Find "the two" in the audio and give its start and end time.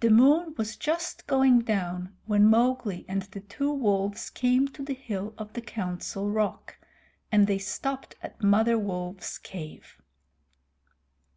3.22-3.72